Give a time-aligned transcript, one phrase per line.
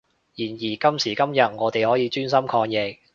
[0.35, 2.97] 然而今時今日我哋可以專心抗疫